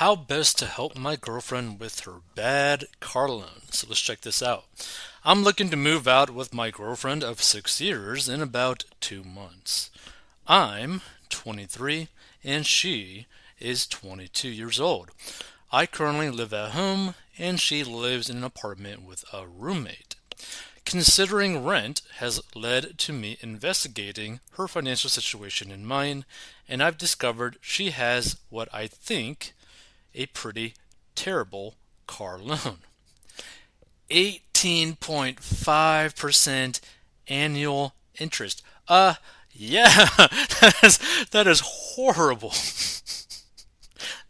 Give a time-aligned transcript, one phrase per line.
[0.00, 3.68] How best to help my girlfriend with her bad car loan.
[3.68, 4.64] So let's check this out.
[5.26, 9.90] I'm looking to move out with my girlfriend of six years in about two months.
[10.48, 12.08] I'm 23
[12.42, 13.26] and she
[13.58, 15.10] is 22 years old.
[15.70, 20.16] I currently live at home and she lives in an apartment with a roommate.
[20.86, 26.24] Considering rent has led to me investigating her financial situation and mine,
[26.66, 29.52] and I've discovered she has what I think
[30.14, 30.74] a pretty
[31.14, 32.78] terrible car loan.
[34.10, 36.80] 18.5%
[37.28, 38.62] annual interest.
[38.88, 39.14] Uh,
[39.52, 40.98] yeah, that is,
[41.30, 42.52] that is horrible.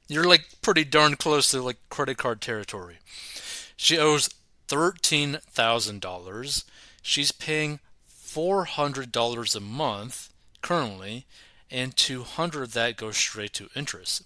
[0.09, 2.99] You're like pretty darn close to like credit card territory.
[3.77, 4.29] She owes
[4.69, 6.65] $13,000.
[7.03, 7.81] She's paying
[8.13, 10.29] $400 a month
[10.61, 11.25] currently,
[11.71, 14.25] and 200 of that goes straight to interest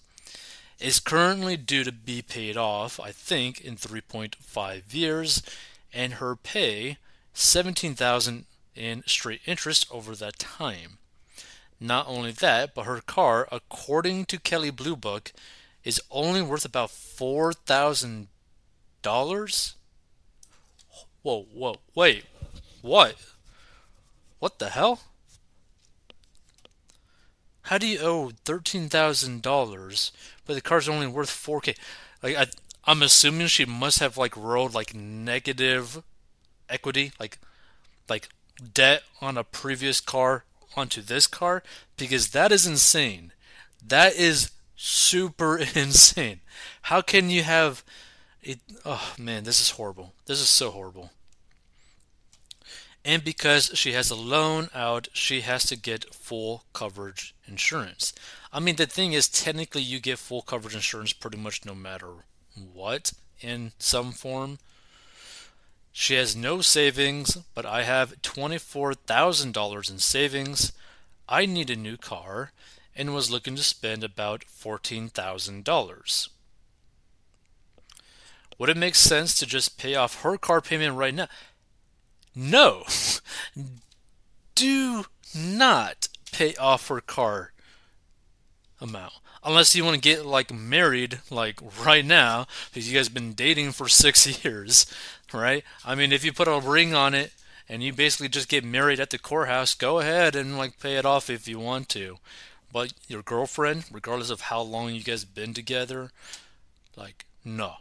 [0.81, 5.43] is currently due to be paid off, I think, in 3.5 years,
[5.93, 6.99] and her pay
[7.33, 10.99] 17,000 in straight interest over that time.
[11.81, 15.33] Not only that, but her car, according to Kelley Blue Book,
[15.85, 18.29] is only worth about four thousand
[19.03, 19.75] dollars.
[21.23, 22.25] Whoa, whoa, wait,
[22.81, 23.17] what?
[24.39, 25.01] What the hell?
[27.63, 30.13] How do you owe thirteen thousand dollars,
[30.47, 31.75] but the car's only worth four k?
[32.23, 32.47] Like I,
[32.85, 36.03] I'm assuming she must have like rolled like negative
[36.69, 37.39] equity, like
[38.09, 38.29] like
[38.73, 40.45] debt on a previous car
[40.77, 41.63] onto this car,
[41.97, 43.33] because that is insane.
[43.87, 46.41] That is super insane.
[46.83, 47.85] How can you have
[48.43, 48.61] it?
[48.85, 50.13] Oh man, this is horrible.
[50.27, 51.11] This is so horrible.
[53.05, 58.15] And because she has a loan out, she has to get full coverage insurance.
[58.55, 62.07] I mean, the thing is, technically, you get full coverage insurance pretty much no matter
[62.73, 64.61] what in some form.
[65.91, 70.73] She has no savings, but I have $24,000 in savings.
[71.29, 72.53] I need a new car
[72.95, 76.29] and was looking to spend about $14,000.
[78.57, 81.27] Would it make sense to just pay off her car payment right now?
[82.37, 82.85] No.
[84.55, 85.07] Do
[85.37, 87.51] not pay off her car
[88.85, 89.15] amount.
[89.43, 93.73] Unless you want to get like married like right now because you guys been dating
[93.73, 94.87] for 6 years,
[95.33, 95.65] right?
[95.85, 97.33] I mean, if you put a ring on it
[97.69, 101.05] and you basically just get married at the courthouse, go ahead and like pay it
[101.05, 102.19] off if you want to.
[102.73, 106.11] But your girlfriend, regardless of how long you guys been together,
[106.97, 107.75] like no.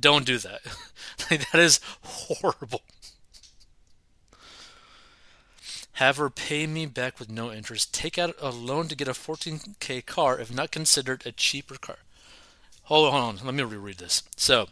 [0.00, 0.60] Don't do that.
[1.30, 2.82] like, that is horrible
[6.02, 9.12] have her pay me back with no interest, take out a loan to get a
[9.12, 11.98] 14k car if not considered a cheaper car.
[12.84, 14.24] Hold on, let me reread this.
[14.36, 14.66] So,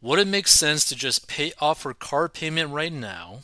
[0.00, 3.42] would it make sense to just pay off her car payment right now?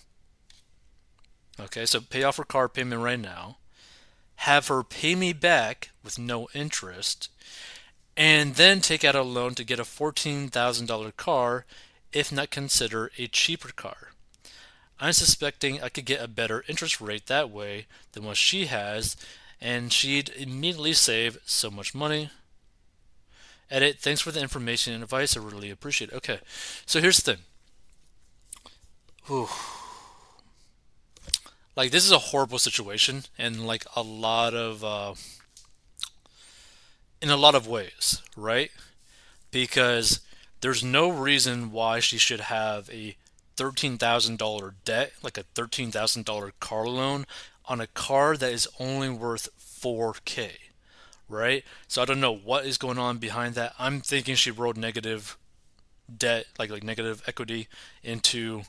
[1.61, 3.59] Okay, so pay off her car payment right now,
[4.37, 7.31] have her pay me back with no interest,
[8.17, 11.67] and then take out a loan to get a $14,000 car
[12.13, 14.09] if not consider a cheaper car.
[15.01, 19.17] I'm suspecting I could get a better interest rate that way than what she has,
[19.61, 22.31] and she'd immediately save so much money.
[23.71, 25.37] Edit, thanks for the information and advice.
[25.37, 26.17] I really appreciate it.
[26.17, 26.41] Okay,
[26.87, 27.43] so here's the thing.
[29.27, 29.49] Whew.
[31.77, 35.15] Like, this is a horrible situation, and like a lot of, uh,
[37.23, 38.71] in a lot of ways, right?
[39.53, 40.21] Because
[40.61, 43.17] there's no reason why she should have a
[43.59, 47.27] $13,000 debt, like a $13,000 car loan
[47.67, 50.53] on a car that is only worth 4K,
[51.29, 51.65] right?
[51.87, 53.75] So I don't know what is going on behind that.
[53.79, 55.37] I'm thinking she rolled negative
[56.15, 57.69] debt, like like negative equity
[58.03, 58.63] into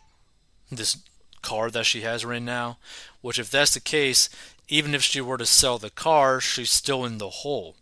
[0.70, 0.98] this
[1.42, 2.78] car that she has right now,
[3.22, 4.30] which if that's the case,
[4.68, 7.76] even if she were to sell the car, she's still in the hole.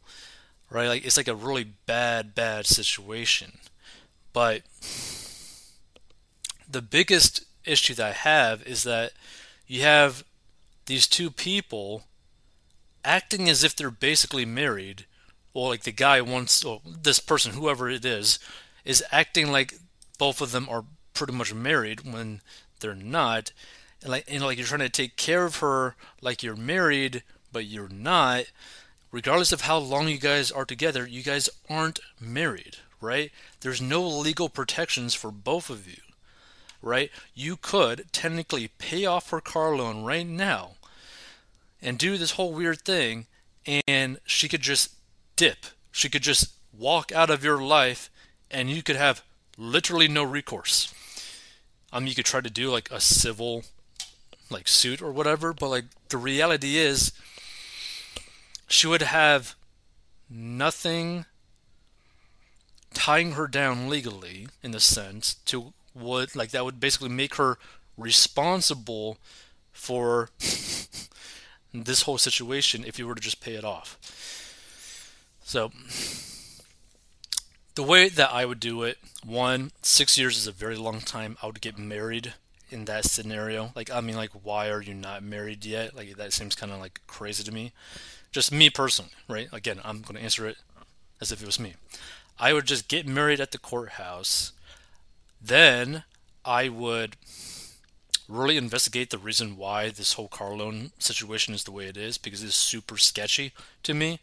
[0.69, 0.87] Right?
[0.87, 3.59] Like it's like a really bad bad situation.
[4.33, 4.61] But
[6.69, 9.11] the biggest issue that I have is that
[9.67, 10.23] you have
[10.85, 12.03] these two people
[13.03, 15.05] acting as if they're basically married.
[15.53, 18.37] or like the guy wants, or this person, whoever it is,
[18.85, 19.75] is acting like
[20.19, 22.41] both of them are pretty much married when
[22.79, 23.51] they're not.
[24.01, 27.65] And like, and like you're trying to take care of her like you're married, but
[27.65, 28.45] you're not.
[29.11, 33.31] Regardless of how long you guys are together, you guys aren't married, right?
[33.61, 36.01] There's no legal protections for both of you
[36.87, 37.11] right?
[37.35, 40.71] You could technically pay off her car loan right now
[41.81, 43.27] and do this whole weird thing,
[43.87, 44.95] and she could just
[45.35, 45.65] dip.
[45.91, 48.09] She could just walk out of your life
[48.49, 49.23] and you could have
[49.57, 50.93] literally no recourse.
[51.91, 53.63] I mean, you could try to do like a civil
[54.49, 57.11] like suit or whatever, but like the reality is
[58.67, 59.55] she would have
[60.29, 61.25] nothing
[62.93, 67.57] tying her down legally in the sense to what like that would basically make her
[67.97, 69.17] responsible
[69.71, 70.29] for
[71.73, 73.97] this whole situation if you were to just pay it off.
[75.43, 75.71] So
[77.75, 81.37] the way that I would do it, one, six years is a very long time.
[81.41, 82.33] I would get married
[82.69, 83.71] in that scenario.
[83.75, 85.95] Like, I mean, like, why are you not married yet?
[85.95, 87.71] Like, that seems kind of like crazy to me.
[88.31, 89.47] Just me personally, right?
[89.53, 90.57] Again, I'm going to answer it
[91.21, 91.75] as if it was me.
[92.39, 94.51] I would just get married at the courthouse.
[95.41, 96.03] Then
[96.43, 97.15] I would
[98.27, 102.17] really investigate the reason why this whole car loan situation is the way it is
[102.17, 103.53] because it's super sketchy
[103.83, 104.19] to me.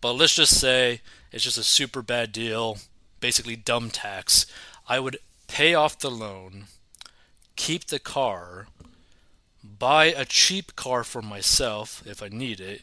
[0.00, 1.00] But let's just say
[1.32, 2.78] it's just a super bad deal,
[3.20, 4.46] basically dumb tax.
[4.88, 5.18] I would
[5.48, 6.64] pay off the loan,
[7.56, 8.68] keep the car,
[9.62, 12.82] buy a cheap car for myself if I need it,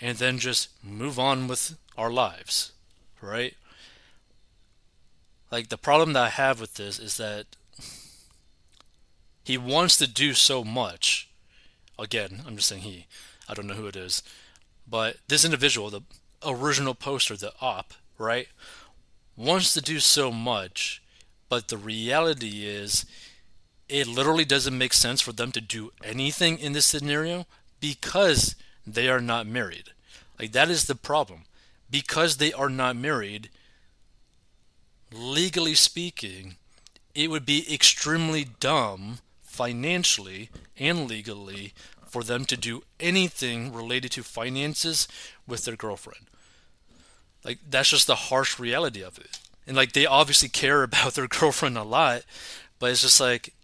[0.00, 2.72] and then just move on with our lives,
[3.20, 3.54] right?
[5.52, 7.44] Like the problem that I have with this is that
[9.44, 11.28] he wants to do so much.
[11.98, 13.06] Again, I'm just saying he.
[13.48, 14.22] I don't know who it is.
[14.88, 16.00] But this individual, the
[16.44, 18.48] original poster, the op, right,
[19.36, 21.02] wants to do so much,
[21.50, 23.04] but the reality is
[23.90, 27.46] it literally doesn't make sense for them to do anything in this scenario
[27.78, 28.56] because
[28.86, 29.90] they are not married.
[30.38, 31.42] Like that is the problem.
[31.90, 33.50] Because they are not married,
[35.12, 36.56] legally speaking,
[37.14, 41.74] it would be extremely dumb financially and legally
[42.06, 45.08] for them to do anything related to finances
[45.46, 46.26] with their girlfriend.
[47.44, 49.40] Like that's just the harsh reality of it.
[49.66, 52.22] And like they obviously care about their girlfriend a lot,
[52.78, 53.54] but it's just like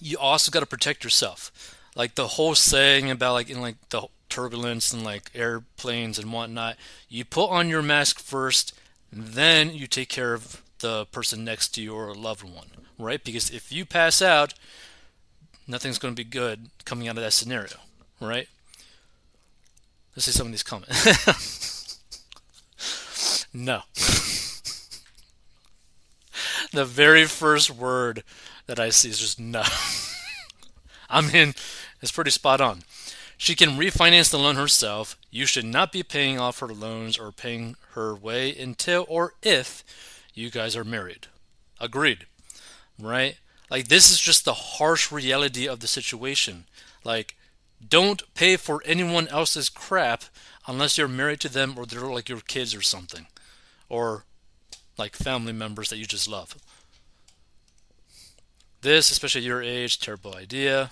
[0.00, 1.76] you also got to protect yourself.
[1.94, 6.76] Like the whole saying about like in like the turbulence and like airplanes and whatnot,
[7.08, 8.72] you put on your mask first,
[9.12, 12.68] then you take care of the person next to you or a loved one,
[12.98, 13.22] right?
[13.22, 14.54] Because if you pass out,
[15.66, 17.76] nothing's going to be good coming out of that scenario,
[18.20, 18.48] right?
[20.14, 21.66] Let's see some of these comments.
[23.52, 23.82] No.
[26.72, 28.22] the very first word
[28.66, 29.64] that I see is just no.
[31.10, 31.54] I mean,
[32.00, 32.84] it's pretty spot on.
[33.40, 35.16] She can refinance the loan herself.
[35.30, 39.82] You should not be paying off her loans or paying her way until or if
[40.34, 41.26] you guys are married.
[41.80, 42.26] Agreed.
[42.98, 43.38] Right?
[43.70, 46.64] Like, this is just the harsh reality of the situation.
[47.02, 47.34] Like,
[47.88, 50.24] don't pay for anyone else's crap
[50.66, 53.26] unless you're married to them or they're like your kids or something
[53.88, 54.26] or
[54.98, 56.56] like family members that you just love.
[58.82, 60.90] This, especially your age, terrible idea.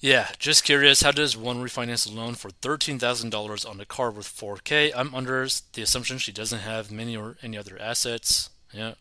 [0.00, 1.02] Yeah, just curious.
[1.02, 4.92] How does one refinance a loan for $13,000 on a car worth 4K?
[4.94, 8.50] I'm under the assumption she doesn't have many or any other assets.
[8.72, 8.94] Yeah.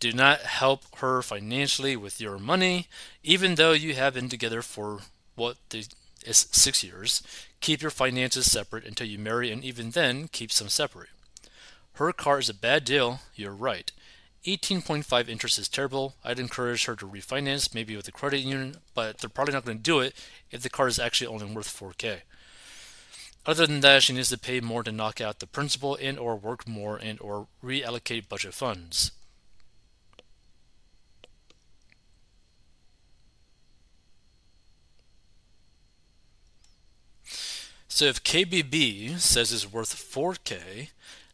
[0.00, 2.88] Do not help her financially with your money,
[3.22, 5.00] even though you have been together for
[5.34, 5.86] what the
[6.24, 7.22] is six years.
[7.60, 11.10] Keep your finances separate until you marry, and even then, keep some separate.
[11.94, 13.92] Her car is a bad deal, you're right.
[14.44, 16.14] 18.5 interest is terrible.
[16.24, 19.78] I'd encourage her to refinance, maybe with a credit union, but they're probably not going
[19.78, 20.14] to do it
[20.50, 22.22] if the car is actually only worth 4K.
[23.46, 26.36] Other than that, she needs to pay more to knock out the principal and or
[26.36, 29.12] work more and or reallocate budget funds.
[37.88, 40.88] So if KBB says it's worth 4K,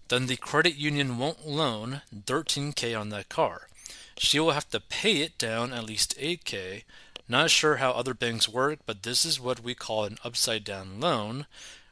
[0.09, 3.69] then the credit union won't loan 13K on that car.
[4.17, 6.83] She will have to pay it down at least 8K.
[7.29, 10.99] Not sure how other banks work, but this is what we call an upside down
[10.99, 11.47] loan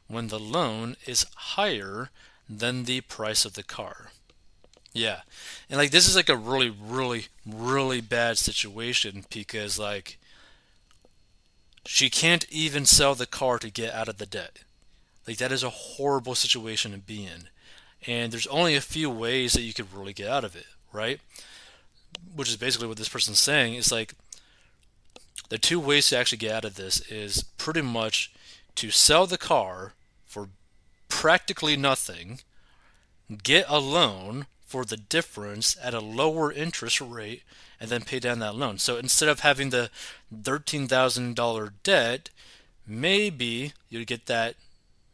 [0.07, 2.09] when the loan is higher
[2.49, 4.11] than the price of the car.
[4.93, 5.21] Yeah.
[5.69, 10.17] And like this is like a really really really bad situation because like
[11.85, 14.59] she can't even sell the car to get out of the debt.
[15.27, 17.49] Like that is a horrible situation to be in.
[18.07, 21.19] And there's only a few ways that you could really get out of it, right?
[22.33, 23.73] Which is basically what this person's saying.
[23.73, 24.13] It's like
[25.49, 28.31] the two ways to actually get out of this is pretty much
[28.75, 29.93] to sell the car
[30.25, 30.49] for
[31.09, 32.39] practically nothing,
[33.43, 37.43] get a loan for the difference at a lower interest rate
[37.79, 38.77] and then pay down that loan.
[38.77, 39.89] So instead of having the
[40.33, 42.29] $13,000 debt,
[42.85, 44.55] maybe you'd get that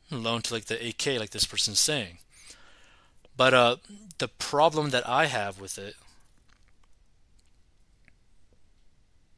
[0.10, 2.18] loan to like the 8K, like this person's saying.
[3.36, 3.76] But uh,
[4.20, 5.96] the problem that I have with it.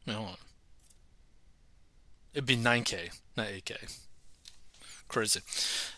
[0.07, 0.35] Hold on.
[2.33, 3.97] It'd be 9K, not 8K.
[5.07, 5.39] Crazy.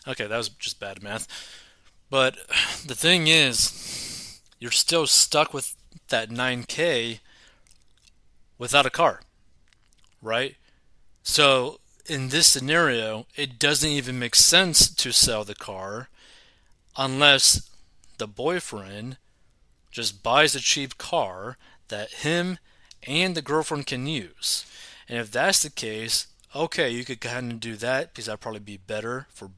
[0.08, 1.28] Okay, that was just bad math.
[2.10, 2.38] But
[2.86, 5.76] the thing is, you're still stuck with
[6.10, 7.20] that 9K
[8.58, 9.22] without a car,
[10.22, 10.56] right?
[11.24, 16.10] So in this scenario, it doesn't even make sense to sell the car
[16.96, 17.67] unless
[18.18, 19.18] the boyfriend
[19.92, 21.58] just buys a cheap car
[21.88, 22.60] that him
[23.06, 24.66] and the girlfriend can use.
[25.08, 28.60] And if that's the case, okay, you could kind of do that because that'd probably
[28.60, 29.52] be better for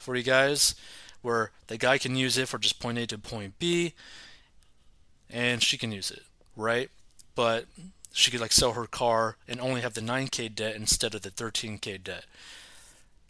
[0.00, 0.74] for you guys,
[1.22, 3.94] where the guy can use it for just point A to point B,
[5.28, 6.22] and she can use it,
[6.56, 6.88] right?
[7.34, 7.66] But
[8.12, 11.30] she could like sell her car and only have the 9k debt instead of the
[11.30, 12.24] 13k debt.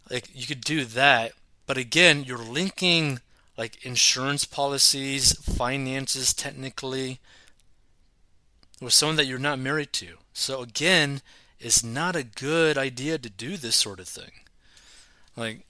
[0.09, 1.33] Like you could do that,
[1.67, 3.19] but again, you're linking
[3.59, 7.19] like insurance policies, finances technically
[8.81, 10.15] with someone that you're not married to.
[10.31, 11.21] So again,
[11.59, 14.31] it's not a good idea to do this sort of thing.
[15.35, 15.65] Like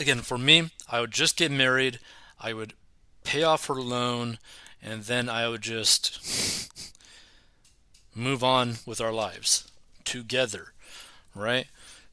[0.00, 2.00] again, for me, I would just get married,
[2.40, 2.72] I would
[3.22, 4.38] pay off her loan,
[4.82, 6.68] and then I would just
[8.12, 9.70] move on with our lives
[10.04, 10.72] together,
[11.32, 11.68] right?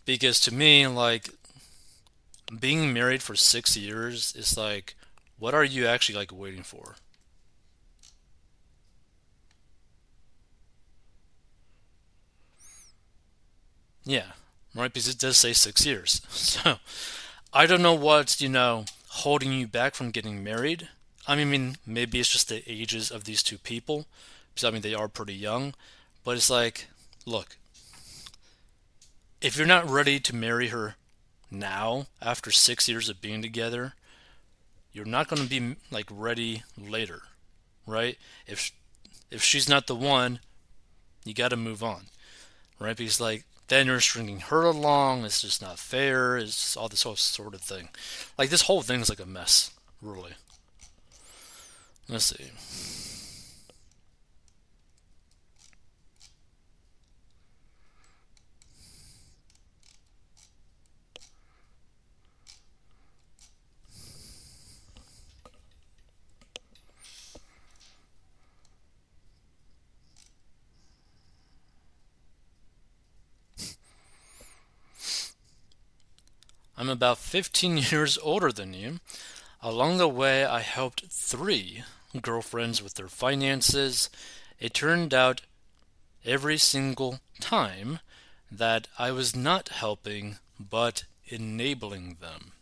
[0.05, 1.31] Because to me, like
[2.60, 4.96] being married for six years is like,
[5.38, 6.96] what are you actually like waiting for?
[14.06, 14.32] Yeah,
[14.75, 14.91] right?
[14.91, 16.22] Because it does say six years.
[16.29, 16.79] So
[17.53, 20.89] I don't know what's, you know, holding you back from getting married.
[21.27, 24.08] I mean, maybe it's just the ages of these two people.
[24.53, 25.75] Because I mean, they are pretty young.
[26.24, 26.88] But it's like,
[27.25, 27.58] look,
[29.41, 30.96] if you're not ready to marry her
[31.51, 33.94] now, after six years of being together,
[34.91, 37.24] you're not going to be like ready later,
[37.86, 38.18] right?
[38.48, 38.72] If
[39.32, 40.39] if she's not the one,
[41.24, 42.08] you got to move on,
[42.79, 42.98] right?
[42.98, 45.25] Because like then you're stringing her along.
[45.25, 46.38] It's just not fair.
[46.38, 47.89] It's all this whole sort of thing.
[48.38, 50.34] Like this whole thing is like a mess, really.
[52.08, 52.51] Let's see.
[76.79, 79.01] I'm about 15 years older than you.
[79.62, 81.83] Along the way, I helped three
[82.21, 84.09] girlfriends with their finances.
[84.62, 85.41] It turned out
[86.24, 88.00] every single time
[88.50, 92.53] that I was not helping but enabling them.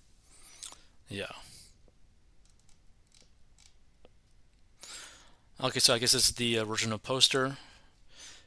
[1.07, 1.31] Yeah.
[5.63, 7.57] Okay, so I guess this is the original poster.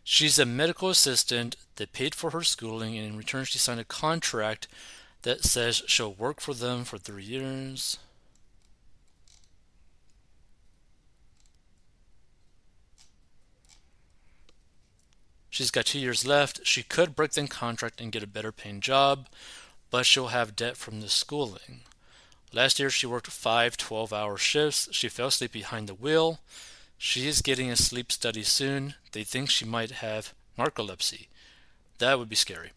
[0.03, 3.85] She's a medical assistant that paid for her schooling, and in return, she signed a
[3.85, 4.67] contract
[5.23, 7.99] that says she'll work for them for three years.
[15.51, 16.61] She's got two years left.
[16.65, 19.27] She could break the contract and get a better paying job,
[19.91, 21.81] but she'll have debt from the schooling.
[22.53, 24.89] Last year, she worked five 12 hour shifts.
[24.93, 26.41] She fell asleep behind the wheel.
[26.97, 28.95] She is getting a sleep study soon.
[29.13, 31.27] They think she might have narcolepsy.
[31.99, 32.71] That would be scary.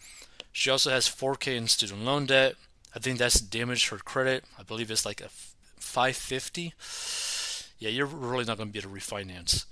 [0.54, 2.56] She also has 4K in student loan debt.
[2.96, 4.46] I think that's damaged her credit.
[4.58, 5.30] I believe it's like a
[5.78, 6.74] 550.
[7.80, 9.66] Yeah, you're really not going to be able to refinance.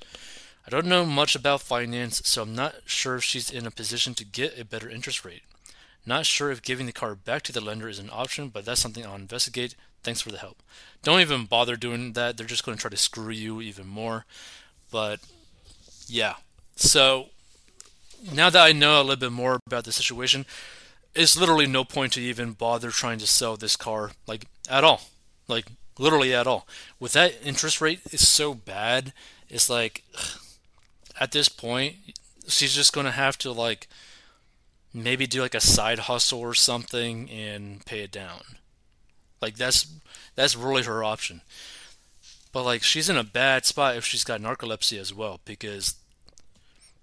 [0.65, 4.13] I don't know much about finance, so I'm not sure if she's in a position
[4.15, 5.43] to get a better interest rate.
[6.05, 8.81] Not sure if giving the car back to the lender is an option, but that's
[8.81, 9.75] something I'll investigate.
[10.03, 10.57] Thanks for the help.
[11.03, 12.38] Don't even bother doing that.
[12.38, 14.25] They're just going to try to screw you even more.
[14.89, 15.19] But
[16.07, 16.35] yeah.
[16.75, 17.29] So
[18.33, 20.45] now that I know a little bit more about the situation,
[21.15, 25.01] it's literally no point to even bother trying to sell this car, like at all,
[25.47, 25.65] like
[25.97, 26.67] literally at all.
[26.99, 29.13] With that interest rate, it's so bad.
[29.49, 30.03] It's like
[31.19, 31.95] at this point,
[32.47, 33.87] she's just gonna have to like
[34.93, 38.41] maybe do like a side hustle or something and pay it down.
[39.41, 39.87] Like that's
[40.35, 41.41] that's really her option.
[42.51, 45.95] But like she's in a bad spot if she's got narcolepsy as well because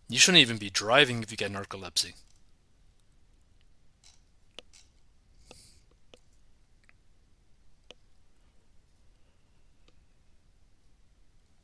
[0.08, 2.14] you shouldn't even be driving if you get narcolepsy.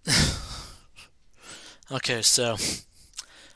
[1.90, 2.56] okay, so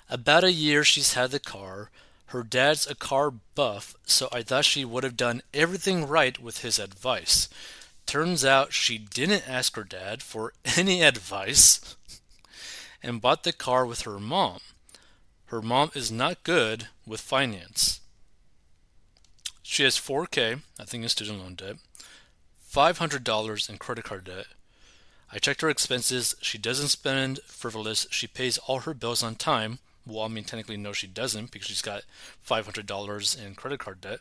[0.09, 1.91] about a year she's had the car.
[2.27, 6.59] Her dad's a car buff, so I thought she would have done everything right with
[6.63, 7.49] his advice.
[8.07, 11.97] Turns out she didn't ask her dad for any advice
[13.03, 14.61] and bought the car with her mom.
[15.49, 18.01] Her mom is not good with finance.
[19.63, 21.77] She has 4K, I think in student loan debt,
[22.71, 24.47] $500 in credit card debt.
[25.33, 26.37] I checked her expenses.
[26.43, 28.07] She doesn't spend frivolous.
[28.11, 29.79] She pays all her bills on time.
[30.07, 32.03] Well, I mean, technically, no, she doesn't because she's got
[32.47, 34.21] $500 in credit card debt.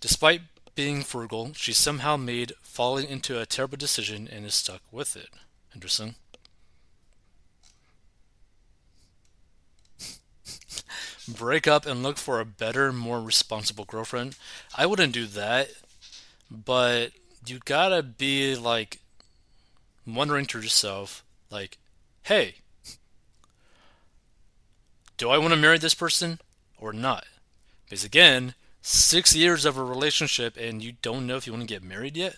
[0.00, 0.42] Despite
[0.76, 5.30] being frugal, she somehow made falling into a terrible decision and is stuck with it.
[5.74, 6.14] Interesting.
[11.28, 14.36] Break up and look for a better, more responsible girlfriend.
[14.76, 15.70] I wouldn't do that,
[16.50, 17.12] but
[17.46, 19.00] you gotta be like
[20.06, 21.78] wondering to yourself, like,
[22.24, 22.54] hey,
[25.16, 26.40] do I want to marry this person
[26.78, 27.24] or not?
[27.84, 31.74] Because again, six years of a relationship and you don't know if you want to
[31.74, 32.36] get married yet.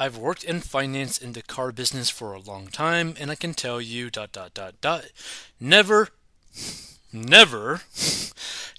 [0.00, 3.52] I've worked in finance in the car business for a long time, and I can
[3.52, 5.06] tell you dot dot dot dot
[5.58, 6.08] never,
[7.12, 7.80] never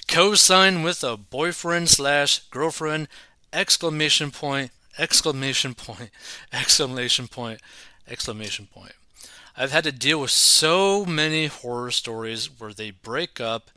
[0.07, 3.09] co-sign with a boyfriend slash girlfriend
[3.51, 6.09] exclamation point exclamation point
[6.53, 7.59] exclamation point
[8.07, 8.93] exclamation point.
[9.57, 13.69] I've had to deal with so many horror stories where they break up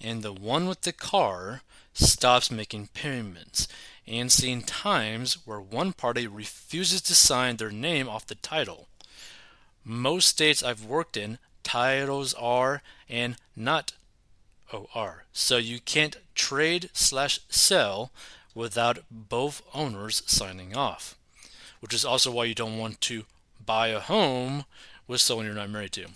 [0.00, 1.62] and the one with the car
[1.94, 3.68] stops making payments
[4.08, 8.88] and seen times where one party refuses to sign their name off the title.
[9.84, 13.92] Most states I've worked in, titles are and not
[14.72, 15.24] OR.
[15.32, 18.10] So you can't trade slash sell
[18.54, 21.16] without both owners signing off.
[21.80, 23.24] Which is also why you don't want to
[23.64, 24.64] buy a home
[25.06, 26.06] with someone you're not married to.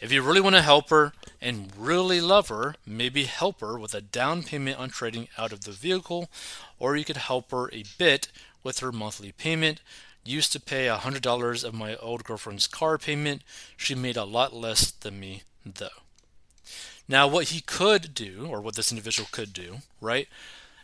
[0.00, 3.94] If you really want to help her and really love her, maybe help her with
[3.94, 6.28] a down payment on trading out of the vehicle,
[6.78, 8.28] or you could help her a bit
[8.62, 9.80] with her monthly payment.
[10.24, 13.42] Used to pay $100 of my old girlfriend's car payment.
[13.76, 15.88] She made a lot less than me, though.
[17.08, 20.28] Now, what he could do, or what this individual could do, right?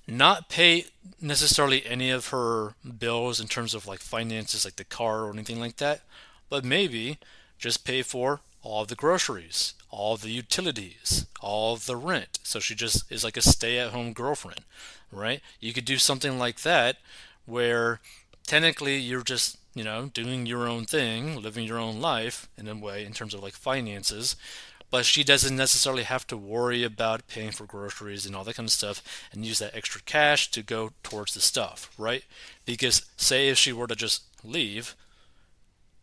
[0.09, 0.87] Not pay
[1.20, 5.61] necessarily any of her bills in terms of like finances, like the car or anything
[5.61, 6.00] like that,
[6.48, 7.18] but maybe
[7.59, 12.38] just pay for all the groceries, all the utilities, all the rent.
[12.42, 14.61] So she just is like a stay at home girlfriend,
[15.11, 15.40] right?
[15.61, 16.96] You could do something like that
[17.46, 18.01] where
[18.46, 22.75] technically you're just, you know, doing your own thing, living your own life in a
[22.75, 24.37] way in terms of like finances,
[24.90, 28.68] but she doesn't necessarily have to worry about paying for groceries and all that kind
[28.68, 32.25] of stuff and use that extra cash to go towards the stuff, right?
[32.64, 34.94] Because say if she were to just leave,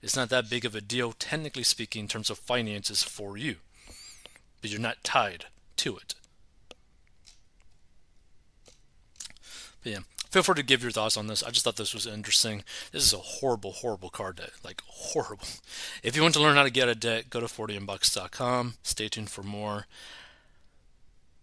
[0.01, 3.55] it's not that big of a deal, technically speaking, in terms of finances for you.
[4.63, 6.15] But you're not tied to it.
[9.83, 9.99] But yeah,
[10.31, 11.43] feel free to give your thoughts on this.
[11.43, 12.63] I just thought this was interesting.
[12.93, 14.51] This is a horrible, horrible card debt.
[14.63, 15.47] Like, horrible.
[16.01, 18.75] If you want to learn how to get a debt, go to 4dmbox.com.
[18.83, 19.87] Stay tuned for more.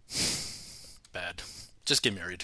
[1.13, 1.43] Bad.
[1.85, 2.39] Just get married.